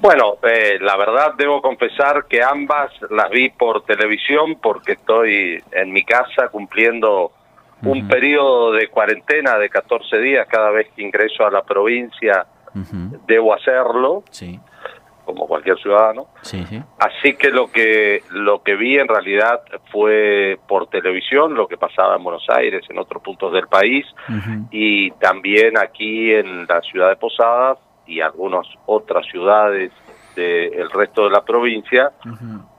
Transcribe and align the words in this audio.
Bueno, 0.00 0.36
eh, 0.42 0.78
la 0.80 0.96
verdad 0.96 1.34
debo 1.36 1.60
confesar 1.60 2.26
que 2.28 2.42
ambas 2.42 2.92
las 3.10 3.30
vi 3.30 3.48
por 3.48 3.84
televisión 3.84 4.56
porque 4.62 4.92
estoy 4.92 5.62
en 5.72 5.92
mi 5.92 6.04
casa 6.04 6.48
cumpliendo 6.48 7.32
un 7.82 8.08
periodo 8.08 8.72
de 8.72 8.88
cuarentena 8.88 9.56
de 9.56 9.68
14 9.68 10.18
días 10.18 10.46
cada 10.48 10.70
vez 10.70 10.88
que 10.94 11.02
ingreso 11.02 11.44
a 11.46 11.50
la 11.50 11.62
provincia. 11.62 12.46
Debo 13.26 13.54
hacerlo. 13.54 14.22
Sí. 14.30 14.58
como 15.24 15.46
cualquier 15.46 15.78
ciudadano. 15.78 16.28
Sí, 16.40 16.64
sí. 16.70 16.80
Así 16.98 17.34
que 17.34 17.50
lo 17.50 17.70
que 17.70 18.22
lo 18.30 18.62
que 18.62 18.76
vi 18.76 18.98
en 18.98 19.08
realidad 19.08 19.60
fue 19.92 20.58
por 20.66 20.86
televisión 20.88 21.54
lo 21.54 21.68
que 21.68 21.76
pasaba 21.76 22.16
en 22.16 22.24
Buenos 22.24 22.46
Aires, 22.48 22.82
en 22.88 22.98
otros 22.98 23.22
puntos 23.22 23.52
del 23.52 23.68
país 23.68 24.06
y 24.70 25.10
también 25.12 25.76
aquí 25.76 26.32
en 26.32 26.66
la 26.66 26.80
ciudad 26.80 27.10
de 27.10 27.16
Posadas 27.16 27.78
y 28.08 28.20
algunas 28.20 28.66
otras 28.86 29.24
ciudades 29.26 29.92
del 30.34 30.90
resto 30.90 31.24
de 31.24 31.30
la 31.30 31.44
provincia 31.44 32.12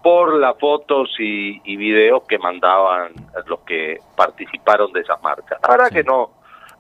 por 0.01 0.33
las 0.35 0.57
fotos 0.57 1.13
y, 1.19 1.61
y 1.65 1.75
videos 1.77 2.23
que 2.27 2.37
mandaban 2.39 3.11
los 3.47 3.59
que 3.61 3.99
participaron 4.15 4.91
de 4.93 5.01
esas 5.01 5.21
marchas. 5.21 5.59
La 5.63 5.69
verdad 5.69 5.87
Sí. 5.89 5.95
que 5.95 6.03
no 6.03 6.31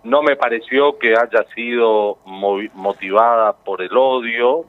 no 0.01 0.21
me 0.23 0.37
pareció 0.37 0.97
que 0.97 1.13
haya 1.17 1.43
sido 1.53 2.19
motivada 2.25 3.51
por 3.51 3.81
el 3.81 3.95
odio, 3.97 4.63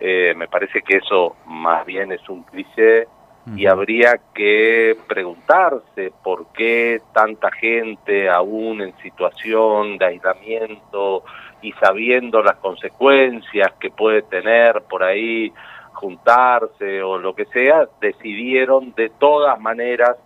eh, 0.00 0.34
me 0.36 0.48
parece 0.48 0.82
que 0.82 0.96
eso 0.96 1.36
más 1.46 1.86
bien 1.86 2.10
es 2.10 2.28
un 2.28 2.42
cliché 2.42 3.06
y 3.54 3.66
habría 3.66 4.18
que 4.34 4.96
preguntarse 5.06 6.12
por 6.24 6.48
qué 6.52 7.00
tanta 7.14 7.48
gente 7.52 8.28
aún 8.28 8.80
en 8.82 8.92
situación 8.98 9.98
de 9.98 10.06
aislamiento 10.06 11.22
y 11.62 11.72
sabiendo 11.72 12.42
las 12.42 12.56
consecuencias 12.56 13.72
que 13.80 13.90
puede 13.90 14.22
tener 14.22 14.82
por 14.82 15.02
ahí 15.02 15.52
juntarse 15.92 17.02
o 17.02 17.18
lo 17.18 17.34
que 17.34 17.46
sea, 17.46 17.88
decidieron 18.00 18.92
de 18.94 19.10
todas 19.18 19.58
maneras 19.60 20.16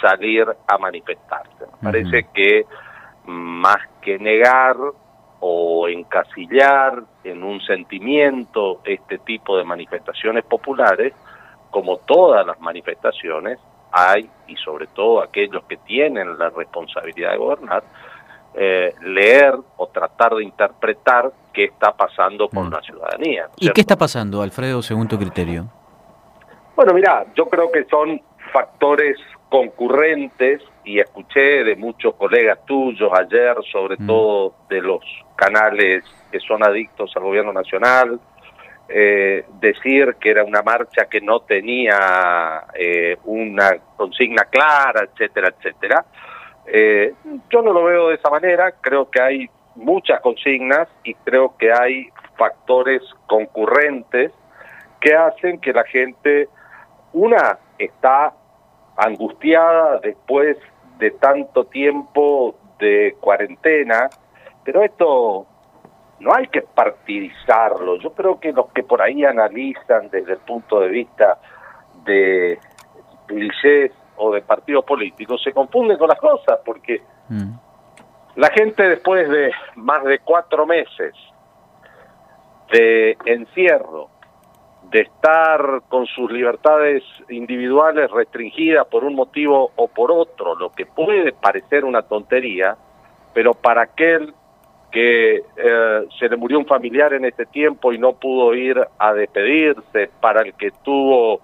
salir 0.00 0.46
a 0.66 0.78
manifestarse. 0.78 1.66
Me 1.80 1.90
parece 1.92 2.26
que 2.32 2.64
más 3.26 3.78
que 4.00 4.18
negar 4.18 4.76
o 5.40 5.88
encasillar 5.88 7.02
en 7.24 7.42
un 7.42 7.60
sentimiento 7.62 8.80
este 8.84 9.18
tipo 9.18 9.56
de 9.56 9.64
manifestaciones 9.64 10.44
populares, 10.44 11.14
como 11.70 11.98
todas 11.98 12.46
las 12.46 12.60
manifestaciones, 12.60 13.58
hay, 13.92 14.28
y 14.46 14.56
sobre 14.56 14.86
todo 14.88 15.22
aquellos 15.22 15.64
que 15.64 15.76
tienen 15.78 16.38
la 16.38 16.50
responsabilidad 16.50 17.32
de 17.32 17.38
gobernar, 17.38 17.82
eh, 18.54 18.94
leer 19.02 19.54
o 19.76 19.86
tratar 19.88 20.34
de 20.34 20.44
interpretar 20.44 21.30
qué 21.52 21.64
está 21.64 21.92
pasando 21.96 22.48
con 22.48 22.68
Mm. 22.68 22.72
la 22.72 22.80
ciudadanía. 22.82 23.42
¿no 23.42 23.48
es 23.48 23.54
¿Y 23.56 23.60
cierto? 23.62 23.74
qué 23.74 23.80
está 23.80 23.96
pasando, 23.96 24.42
Alfredo, 24.42 24.82
según 24.82 25.08
tu 25.08 25.18
criterio? 25.18 25.66
Bueno, 26.76 26.94
mira, 26.94 27.26
yo 27.36 27.46
creo 27.48 27.70
que 27.70 27.84
son 27.84 28.20
factores 28.52 29.16
concurrentes 29.48 30.62
y 30.84 30.98
escuché 31.00 31.62
de 31.64 31.76
muchos 31.76 32.14
colegas 32.14 32.58
tuyos 32.66 33.10
ayer, 33.12 33.56
sobre 33.70 33.96
Mm. 33.98 34.06
todo 34.06 34.54
de 34.68 34.80
los 34.80 35.00
canales 35.36 36.04
que 36.30 36.40
son 36.40 36.62
adictos 36.64 37.12
al 37.16 37.22
gobierno 37.24 37.52
nacional, 37.52 38.18
eh, 38.88 39.44
decir 39.60 40.16
que 40.20 40.30
era 40.30 40.42
una 40.44 40.62
marcha 40.62 41.06
que 41.06 41.20
no 41.20 41.40
tenía 41.40 42.64
eh, 42.74 43.16
una 43.24 43.70
consigna 43.96 44.44
clara, 44.44 45.04
etcétera, 45.12 45.48
etcétera. 45.56 46.04
Eh, 46.66 47.14
yo 47.50 47.62
no 47.62 47.72
lo 47.72 47.84
veo 47.84 48.08
de 48.08 48.14
esa 48.16 48.30
manera, 48.30 48.72
creo 48.80 49.10
que 49.10 49.20
hay 49.20 49.50
muchas 49.74 50.20
consignas 50.20 50.88
y 51.04 51.14
creo 51.14 51.56
que 51.56 51.72
hay 51.72 52.08
factores 52.36 53.02
concurrentes 53.26 54.32
que 55.00 55.14
hacen 55.14 55.60
que 55.60 55.72
la 55.72 55.84
gente, 55.84 56.48
una, 57.12 57.58
está 57.78 58.34
angustiada 58.96 59.98
después 60.00 60.56
de 60.98 61.10
tanto 61.12 61.64
tiempo 61.64 62.54
de 62.78 63.16
cuarentena, 63.20 64.10
pero 64.64 64.82
esto 64.82 65.46
no 66.20 66.34
hay 66.34 66.46
que 66.48 66.62
partidizarlo. 66.62 67.96
Yo 67.96 68.12
creo 68.12 68.38
que 68.38 68.52
los 68.52 68.70
que 68.72 68.82
por 68.82 69.00
ahí 69.00 69.24
analizan 69.24 70.10
desde 70.10 70.32
el 70.32 70.38
punto 70.40 70.80
de 70.80 70.88
vista 70.88 71.38
de 72.04 72.58
clichés 73.26 73.92
o 74.20 74.30
de 74.32 74.42
partidos 74.42 74.84
políticos 74.84 75.42
se 75.42 75.52
confunden 75.52 75.96
con 75.98 76.08
las 76.08 76.18
cosas, 76.18 76.60
porque 76.64 77.02
Mm. 77.30 77.52
la 78.36 78.50
gente 78.50 78.88
después 78.88 79.28
de 79.28 79.52
más 79.76 80.04
de 80.04 80.18
cuatro 80.18 80.66
meses 80.66 81.14
de 82.72 83.16
encierro, 83.24 84.08
de 84.90 85.02
estar 85.02 85.82
con 85.88 86.06
sus 86.06 86.30
libertades 86.30 87.04
individuales 87.28 88.10
restringidas 88.10 88.86
por 88.88 89.04
un 89.04 89.14
motivo 89.14 89.70
o 89.76 89.86
por 89.86 90.10
otro, 90.10 90.56
lo 90.56 90.70
que 90.72 90.86
puede 90.86 91.32
parecer 91.32 91.84
una 91.84 92.02
tontería, 92.02 92.76
pero 93.32 93.54
para 93.54 93.82
aquel 93.82 94.34
que 94.90 95.36
eh, 95.36 96.06
se 96.18 96.28
le 96.28 96.36
murió 96.36 96.58
un 96.58 96.66
familiar 96.66 97.12
en 97.12 97.24
este 97.24 97.46
tiempo 97.46 97.92
y 97.92 97.98
no 97.98 98.14
pudo 98.14 98.54
ir 98.54 98.80
a 98.98 99.12
despedirse, 99.12 100.10
para 100.20 100.42
el 100.42 100.54
que 100.54 100.72
tuvo 100.82 101.40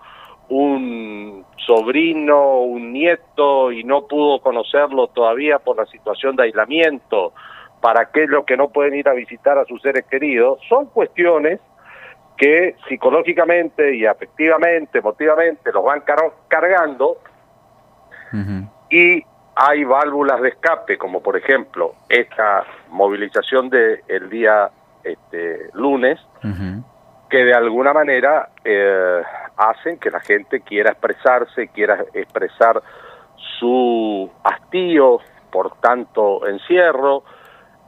un 0.49 1.45
sobrino, 1.67 2.61
un 2.61 2.93
nieto 2.93 3.73
y 3.73 3.83
no 3.85 4.07
pudo 4.07 4.41
conocerlo 4.41 5.09
todavía 5.09 5.59
por 5.59 5.77
la 5.77 5.87
situación 5.87 6.37
de 6.37 6.45
aislamiento, 6.45 7.33
para 7.81 8.03
aquellos 8.03 8.45
que 8.45 8.57
no 8.57 8.69
pueden 8.69 8.95
ir 8.95 9.09
a 9.09 9.13
visitar 9.13 9.59
a 9.59 9.65
sus 9.65 9.83
seres 9.83 10.05
queridos, 10.07 10.59
son 10.69 10.87
cuestiones 10.87 11.61
que 12.37 12.77
psicológicamente 12.89 13.97
y 13.97 14.07
afectivamente, 14.07 14.99
emotivamente 14.99 15.73
los 15.73 15.85
van 15.85 16.01
car- 16.03 16.33
cargando. 16.49 17.19
Y 18.91 19.25
hay 19.55 19.85
válvulas 19.85 20.43
de 20.43 20.51
escape, 20.51 20.99
como 20.99 21.23
por 21.23 21.37
ejemplo 21.37 21.95
esta 22.09 22.65
movilización 22.91 23.71
del 23.71 24.01
el 24.09 24.29
día 24.29 24.71
este, 25.03 25.71
lunes. 25.73 26.19
Que 27.31 27.45
de 27.45 27.55
alguna 27.55 27.93
manera 27.93 28.49
eh, 28.65 29.23
hacen 29.57 29.99
que 29.99 30.11
la 30.11 30.21
gente 30.21 30.61
quiera 30.61 30.91
expresarse, 30.93 31.69
quiera 31.69 32.05
expresar 32.15 32.81
su 33.59 34.31
hastío 34.45 35.19
por 35.51 35.77
tanto 35.81 36.47
encierro, 36.47 37.23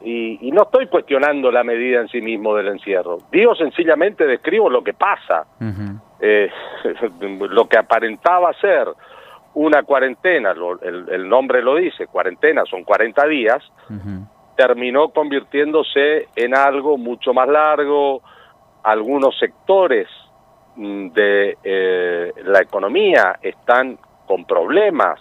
y, 0.01 0.39
y 0.49 0.53
no 0.53 0.63
estoy 0.63 0.87
cuestionando 0.87 1.51
la 1.51 1.65
medida 1.65 2.01
en 2.01 2.09
sí 2.09 2.21
mismo 2.21 2.55
del 2.55 2.69
encierro, 2.69 3.19
digo 3.33 3.55
sencillamente 3.57 4.27
describo 4.27 4.71
lo 4.71 4.83
que 4.83 4.95
pasa, 4.95 5.45
eh, 6.21 6.51
lo 7.51 7.69
que 7.69 7.79
aparentaba 7.79 8.53
ser 8.55 8.87
una 9.55 9.83
cuarentena, 9.83 10.55
lo- 10.55 10.81
el, 10.83 11.09
el 11.11 11.29
nombre 11.29 11.63
lo 11.63 11.75
dice, 11.75 12.07
cuarentena 12.07 12.63
son 12.65 12.85
40 12.85 13.27
días, 13.27 13.63
terminó 14.57 15.09
convirtiéndose 15.11 16.29
en 16.37 16.57
algo 16.57 16.97
mucho 16.97 17.33
más 17.35 17.49
largo, 17.49 18.23
algunos 18.91 19.39
sectores 19.39 20.09
mm, 20.77 21.09
de 21.11 21.57
eh, 21.63 22.33
la 22.45 22.61
economía 22.61 23.39
están 23.43 23.99
con 24.27 24.45
problemas, 24.45 25.21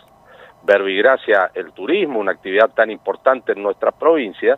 verbigracia 0.64 1.52
el 1.54 1.72
turismo, 1.74 2.20
una 2.20 2.32
actividad 2.32 2.70
tan 2.74 2.90
importante 2.92 3.54
en 3.54 3.64
nuestra 3.64 3.92
provincia, 3.92 4.58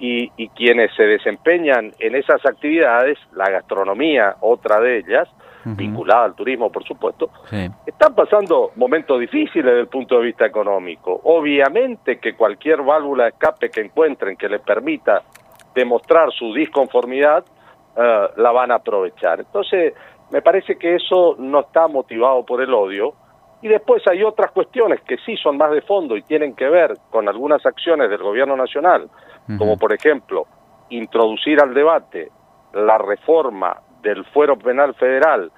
y, 0.00 0.30
y 0.36 0.48
quienes 0.50 0.94
se 0.94 1.02
desempeñan 1.02 1.92
en 1.98 2.14
esas 2.14 2.44
actividades, 2.46 3.18
la 3.32 3.50
gastronomía, 3.50 4.36
otra 4.40 4.80
de 4.80 4.98
ellas, 4.98 5.28
vinculada 5.64 6.24
al 6.24 6.34
turismo, 6.34 6.70
por 6.72 6.82
supuesto, 6.84 7.28
Sí. 7.50 7.68
están 7.84 8.14
pasando 8.14 8.70
momentos 8.76 9.20
difíciles 9.20 9.66
desde 9.66 9.80
el 9.80 9.88
punto 9.88 10.18
de 10.18 10.26
vista 10.26 10.46
económico. 10.46 11.20
Obviamente 11.24 12.18
que 12.18 12.34
cualquier 12.34 12.80
válvula 12.80 13.24
de 13.24 13.30
escape 13.30 13.68
que 13.68 13.82
encuentren 13.82 14.36
que 14.36 14.48
les 14.48 14.62
permita 14.62 15.22
demostrar 15.74 16.32
su 16.32 16.54
disconformidad, 16.54 17.44
eh, 18.00 18.28
la 18.36 18.52
van 18.52 18.70
a 18.70 18.76
aprovechar. 18.76 19.40
Entonces, 19.40 19.92
me 20.30 20.40
parece 20.40 20.76
que 20.76 20.94
eso 20.94 21.34
no 21.38 21.60
está 21.60 21.88
motivado 21.88 22.44
por 22.46 22.62
el 22.62 22.72
odio. 22.72 23.14
Y 23.60 23.66
después 23.66 24.02
hay 24.08 24.22
otras 24.22 24.52
cuestiones 24.52 25.00
que 25.00 25.16
sí 25.26 25.36
son 25.36 25.56
más 25.56 25.72
de 25.72 25.82
fondo 25.82 26.16
y 26.16 26.22
tienen 26.22 26.54
que 26.54 26.68
ver 26.68 26.94
con 27.10 27.28
algunas 27.28 27.66
acciones 27.66 28.08
del 28.08 28.22
gobierno 28.22 28.56
nacional, 28.56 29.10
como 29.58 29.76
por 29.76 29.92
ejemplo 29.92 30.46
introducir 30.90 31.60
al 31.60 31.74
debate 31.74 32.30
la 32.72 32.98
reforma 32.98 33.80
del 34.00 34.24
fuero 34.26 34.56
penal 34.56 34.94
federal 34.94 35.50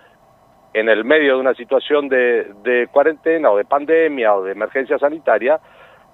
en 0.72 0.88
el 0.88 1.04
medio 1.04 1.34
de 1.34 1.40
una 1.40 1.52
situación 1.52 2.08
de, 2.08 2.54
de 2.62 2.88
cuarentena 2.90 3.50
o 3.50 3.58
de 3.58 3.66
pandemia 3.66 4.34
o 4.34 4.44
de 4.44 4.52
emergencia 4.52 4.98
sanitaria, 4.98 5.60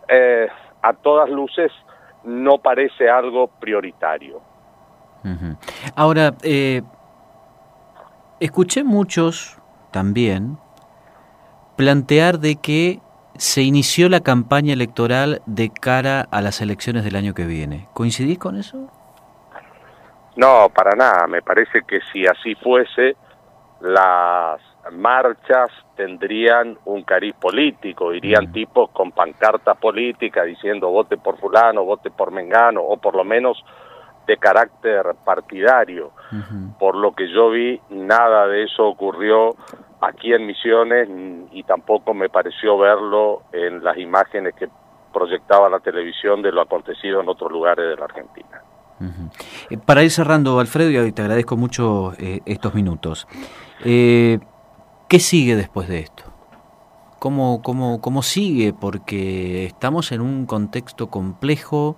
eh, 0.08 0.48
a 0.82 0.92
todas 0.94 1.30
luces 1.30 1.70
no 2.24 2.58
parece 2.58 3.08
algo 3.08 3.48
prioritario. 3.60 4.40
Ahora, 5.96 6.34
eh, 6.42 6.82
escuché 8.38 8.84
muchos 8.84 9.58
también 9.90 10.58
plantear 11.76 12.38
de 12.38 12.56
que 12.56 13.00
se 13.38 13.62
inició 13.62 14.10
la 14.10 14.20
campaña 14.20 14.74
electoral 14.74 15.40
de 15.46 15.70
cara 15.70 16.28
a 16.30 16.42
las 16.42 16.60
elecciones 16.60 17.02
del 17.02 17.16
año 17.16 17.32
que 17.32 17.46
viene. 17.46 17.88
¿Coincidís 17.94 18.38
con 18.38 18.56
eso? 18.56 18.90
No, 20.36 20.68
para 20.74 20.94
nada. 20.94 21.26
Me 21.26 21.40
parece 21.40 21.80
que 21.88 22.00
si 22.12 22.26
así 22.26 22.54
fuese, 22.56 23.16
las 23.80 24.60
marchas 24.92 25.70
tendrían 25.96 26.78
un 26.84 27.04
cariz 27.04 27.34
político, 27.34 28.12
irían 28.12 28.52
tipos 28.52 28.90
con 28.90 29.12
pancarta 29.12 29.74
política 29.74 30.44
diciendo 30.44 30.90
vote 30.90 31.16
por 31.16 31.38
fulano, 31.38 31.84
vote 31.84 32.10
por 32.10 32.30
mengano, 32.30 32.82
o 32.82 32.98
por 32.98 33.16
lo 33.16 33.24
menos 33.24 33.62
de 34.26 34.36
carácter 34.36 35.04
partidario. 35.24 36.12
Por 36.78 36.96
lo 36.96 37.12
que 37.12 37.28
yo 37.32 37.50
vi, 37.50 37.80
nada 37.90 38.46
de 38.48 38.64
eso 38.64 38.86
ocurrió 38.86 39.56
aquí 40.00 40.32
en 40.32 40.46
Misiones 40.46 41.08
y 41.52 41.62
tampoco 41.62 42.12
me 42.14 42.28
pareció 42.28 42.76
verlo 42.78 43.42
en 43.52 43.82
las 43.82 43.96
imágenes 43.96 44.54
que 44.54 44.68
proyectaba 45.12 45.68
la 45.68 45.80
televisión 45.80 46.42
de 46.42 46.52
lo 46.52 46.60
acontecido 46.60 47.20
en 47.20 47.28
otros 47.28 47.50
lugares 47.50 47.88
de 47.88 47.96
la 47.96 48.04
Argentina. 48.04 48.62
Eh, 49.70 49.78
para 49.78 50.02
ir 50.02 50.10
cerrando, 50.10 50.58
Alfredo, 50.58 51.06
y 51.06 51.12
te 51.12 51.22
agradezco 51.22 51.56
mucho 51.56 52.12
eh, 52.18 52.40
estos 52.46 52.74
minutos. 52.74 53.26
Eh, 53.84 54.38
¿Qué 55.08 55.18
sigue 55.18 55.54
después 55.56 55.88
de 55.88 56.00
esto? 56.00 56.24
¿Cómo, 57.18 57.62
cómo, 57.62 58.00
¿Cómo 58.00 58.22
sigue? 58.22 58.72
Porque 58.72 59.66
estamos 59.66 60.12
en 60.12 60.20
un 60.20 60.46
contexto 60.46 61.08
complejo, 61.08 61.96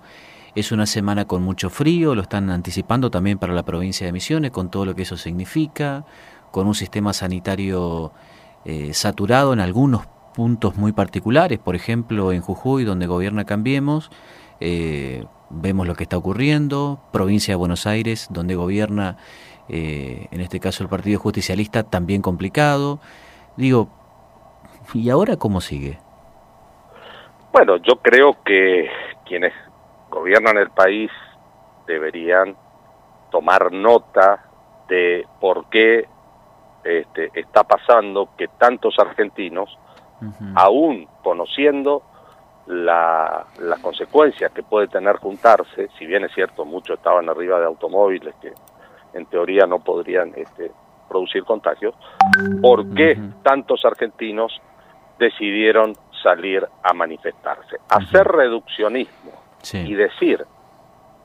es 0.55 0.71
una 0.71 0.85
semana 0.85 1.25
con 1.25 1.43
mucho 1.43 1.69
frío, 1.69 2.15
lo 2.15 2.21
están 2.21 2.49
anticipando 2.49 3.11
también 3.11 3.37
para 3.37 3.53
la 3.53 3.63
provincia 3.63 4.05
de 4.05 4.11
Misiones, 4.11 4.51
con 4.51 4.69
todo 4.69 4.85
lo 4.85 4.95
que 4.95 5.03
eso 5.03 5.17
significa, 5.17 6.05
con 6.51 6.67
un 6.67 6.75
sistema 6.75 7.13
sanitario 7.13 8.11
eh, 8.65 8.93
saturado 8.93 9.53
en 9.53 9.59
algunos 9.59 10.07
puntos 10.33 10.75
muy 10.75 10.91
particulares, 10.91 11.59
por 11.59 11.75
ejemplo 11.75 12.31
en 12.31 12.41
Jujuy, 12.41 12.83
donde 12.83 13.07
gobierna 13.07 13.45
Cambiemos, 13.45 14.11
eh, 14.59 15.25
vemos 15.49 15.87
lo 15.87 15.95
que 15.95 16.03
está 16.03 16.17
ocurriendo, 16.17 16.99
provincia 17.11 17.53
de 17.53 17.55
Buenos 17.55 17.87
Aires, 17.87 18.27
donde 18.29 18.55
gobierna 18.55 19.17
eh, 19.69 20.27
en 20.31 20.41
este 20.41 20.59
caso 20.59 20.83
el 20.83 20.89
Partido 20.89 21.19
Justicialista, 21.19 21.83
también 21.83 22.21
complicado. 22.21 22.99
Digo, 23.55 23.89
¿y 24.93 25.09
ahora 25.09 25.37
cómo 25.37 25.61
sigue? 25.61 25.99
Bueno, 27.53 27.77
yo 27.77 27.97
creo 28.01 28.37
que 28.43 28.89
quienes 29.25 29.53
gobiernan 30.09 30.57
el 30.57 30.69
país 30.71 31.11
deberían 31.87 32.55
tomar 33.31 33.71
nota 33.71 34.45
de 34.87 35.25
por 35.39 35.69
qué 35.69 36.07
este, 36.83 37.29
está 37.33 37.63
pasando 37.63 38.29
que 38.37 38.47
tantos 38.47 38.97
argentinos, 38.99 39.77
aún 40.55 41.07
conociendo 41.23 42.03
la, 42.65 43.45
las 43.59 43.79
consecuencias 43.79 44.51
que 44.51 44.63
puede 44.63 44.87
tener 44.87 45.17
juntarse, 45.17 45.89
si 45.97 46.05
bien 46.05 46.23
es 46.25 46.33
cierto, 46.33 46.65
muchos 46.65 46.97
estaban 46.97 47.29
arriba 47.29 47.59
de 47.59 47.65
automóviles 47.65 48.35
que 48.41 48.53
en 49.13 49.25
teoría 49.27 49.65
no 49.65 49.79
podrían 49.79 50.33
este, 50.35 50.71
producir 51.07 51.43
contagios, 51.43 51.95
¿por 52.61 52.93
qué 52.93 53.17
tantos 53.43 53.83
argentinos 53.85 54.61
decidieron 55.17 55.95
salir 56.21 56.65
a 56.83 56.93
manifestarse? 56.93 57.77
Hacer 57.89 58.27
reduccionismo 58.27 59.28
y 59.73 59.93
decir 59.93 60.45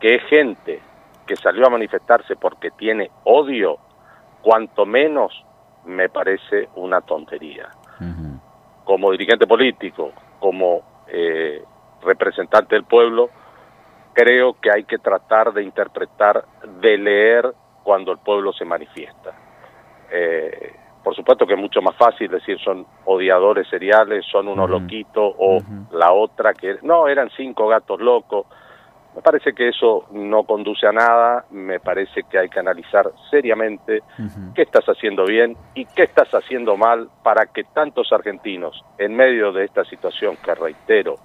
que 0.00 0.16
es 0.16 0.22
gente 0.24 0.80
que 1.26 1.36
salió 1.36 1.66
a 1.66 1.70
manifestarse 1.70 2.36
porque 2.36 2.70
tiene 2.72 3.10
odio, 3.24 3.78
cuanto 4.42 4.84
menos 4.84 5.32
me 5.84 6.08
parece 6.08 6.68
una 6.76 7.00
tontería. 7.00 7.70
Como 8.84 9.10
dirigente 9.12 9.46
político, 9.46 10.12
como 10.38 10.82
eh, 11.08 11.64
representante 12.02 12.74
del 12.74 12.84
pueblo, 12.84 13.30
creo 14.12 14.60
que 14.60 14.70
hay 14.70 14.84
que 14.84 14.98
tratar 14.98 15.52
de 15.52 15.62
interpretar, 15.62 16.44
de 16.80 16.98
leer 16.98 17.54
cuando 17.82 18.12
el 18.12 18.18
pueblo 18.18 18.52
se 18.52 18.64
manifiesta. 18.64 19.32
Eh, 20.10 20.74
por 21.04 21.14
supuesto 21.14 21.46
que 21.46 21.52
es 21.52 21.60
mucho 21.60 21.82
más 21.82 21.94
fácil 21.96 22.30
decir 22.30 22.58
son 22.58 22.86
odiadores 23.04 23.68
seriales, 23.68 24.24
son 24.32 24.48
unos 24.48 24.70
loquitos 24.70 25.34
o 25.38 25.58
la 25.92 26.12
otra 26.12 26.54
que 26.54 26.78
no, 26.82 27.06
eran 27.06 27.28
cinco 27.36 27.68
gatos 27.68 28.00
locos. 28.00 28.46
Me 29.14 29.22
parece 29.22 29.52
que 29.52 29.68
eso 29.68 30.06
no 30.10 30.42
conduce 30.42 30.88
a 30.88 30.92
nada, 30.92 31.44
me 31.50 31.78
parece 31.78 32.22
que 32.24 32.38
hay 32.38 32.48
que 32.48 32.58
analizar 32.58 33.08
seriamente 33.30 34.02
qué 34.56 34.62
estás 34.62 34.86
haciendo 34.86 35.24
bien 35.24 35.56
y 35.74 35.84
qué 35.84 36.04
estás 36.04 36.30
haciendo 36.34 36.76
mal 36.76 37.08
para 37.22 37.46
que 37.46 37.62
tantos 37.62 38.10
argentinos, 38.12 38.82
en 38.98 39.14
medio 39.14 39.52
de 39.52 39.66
esta 39.66 39.84
situación 39.84 40.36
que 40.42 40.54
reitero, 40.54 41.16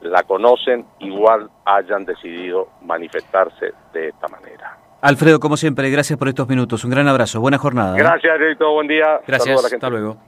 la 0.00 0.22
conocen, 0.24 0.86
igual 0.98 1.50
hayan 1.66 2.04
decidido 2.04 2.68
manifestarse 2.82 3.74
de 3.92 4.08
esta 4.08 4.26
manera. 4.26 4.89
Alfredo, 5.00 5.40
como 5.40 5.56
siempre, 5.56 5.90
gracias 5.90 6.18
por 6.18 6.28
estos 6.28 6.48
minutos. 6.48 6.84
Un 6.84 6.90
gran 6.90 7.08
abrazo. 7.08 7.40
Buena 7.40 7.58
jornada. 7.58 7.96
¿eh? 7.96 7.98
Gracias, 7.98 8.40
Edito. 8.40 8.72
Buen 8.72 8.86
día. 8.86 9.20
Gracias. 9.26 9.64
Hasta 9.64 9.88
luego. 9.88 10.18